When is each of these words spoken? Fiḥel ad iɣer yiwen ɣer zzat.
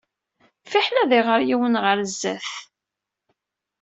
Fiḥel 0.69 0.95
ad 1.01 1.11
iɣer 1.19 1.39
yiwen 1.47 1.75
ɣer 1.83 1.97
zzat. 2.11 2.47